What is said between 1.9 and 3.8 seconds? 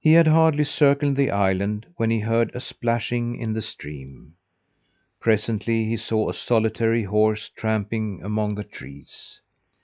when he heard a splashing in the